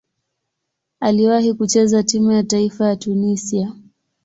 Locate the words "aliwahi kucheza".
0.99-2.03